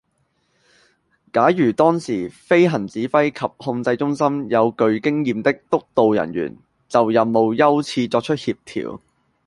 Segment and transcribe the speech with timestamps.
[1.31, 8.99] 假如當時飛行指揮及控制中心有具經驗的督導人員就任務優次作出協調